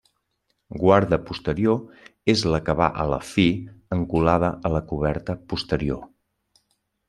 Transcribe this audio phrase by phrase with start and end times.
[0.83, 1.99] Guarda posterior,
[2.33, 3.47] és la que va a la fi,
[3.99, 6.05] encolada a la coberta posterior.